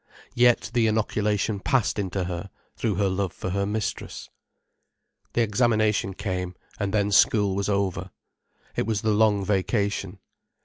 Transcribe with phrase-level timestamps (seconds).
[0.33, 4.31] Yet the inoculation passed into her, through her love for her mistress.
[5.33, 8.09] The examination came, and then school was over.
[8.75, 10.17] It was the long vacation.